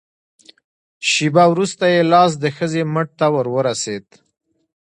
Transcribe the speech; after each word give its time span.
شېبه 1.09 1.43
وروسته 1.53 1.85
يې 1.93 2.01
لاس 2.11 2.31
د 2.43 2.45
ښځې 2.57 2.81
مټ 2.93 3.07
ته 3.19 3.27
ور 3.35 3.47
ورسېد. 3.55 4.05